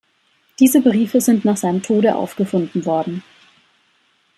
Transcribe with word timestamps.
Diese 0.59 0.81
Briefe 0.81 1.21
sind 1.21 1.45
nach 1.45 1.57
seinem 1.57 1.83
Tode 1.83 2.15
aufgefunden 2.15 2.87
worden. 2.87 3.21